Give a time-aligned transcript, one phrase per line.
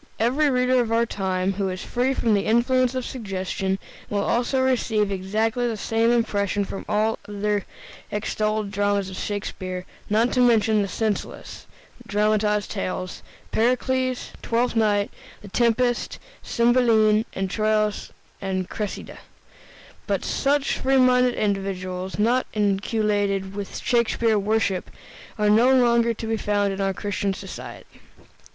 [0.19, 3.77] Every reader of our time, who is free from the influence of suggestion,
[4.09, 7.65] will also receive exactly the same impression from all the other
[8.09, 11.67] extolled dramas of Shakespeare, not to mention the senseless,
[12.07, 15.11] dramatized tales, "Pericles," "Twelfth Night,"
[15.43, 18.09] "The Tempest," "Cymbeline," "Troilus
[18.41, 19.19] and Cressida."
[20.07, 24.89] But such free minded individuals, not inoculated with Shakespeare worship,
[25.37, 28.01] are no longer to be found in our Christian society.